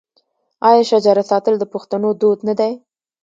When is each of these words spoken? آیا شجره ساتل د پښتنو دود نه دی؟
آیا 0.69 0.83
شجره 0.91 1.23
ساتل 1.31 1.53
د 1.59 1.63
پښتنو 1.73 2.09
دود 2.21 2.39
نه 2.47 2.53
دی؟ 2.59 2.71